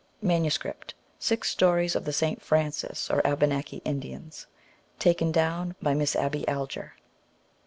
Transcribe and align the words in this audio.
Manuscript: 0.23 0.95
Six 1.19 1.51
Stories 1.51 1.95
of 1.95 2.05
the 2.05 2.11
St. 2.11 2.41
Francis 2.41 3.11
or 3.11 3.21
Abenaki 3.23 3.83
Indians. 3.85 4.47
Taken 4.97 5.31
down 5.31 5.75
by 5.79 5.93
Miss 5.93 6.15
Abby 6.15 6.43
Alger. 6.47 6.95